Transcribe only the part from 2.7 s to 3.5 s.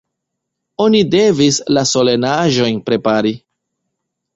prepari.